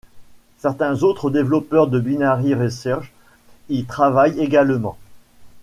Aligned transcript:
Certains 0.57 1.03
autres 1.03 1.29
développeurs 1.29 1.85
de 1.87 1.99
Binary 1.99 2.55
Research 2.55 3.13
y 3.69 3.83
travaillent 3.85 4.39
également. 4.39 4.97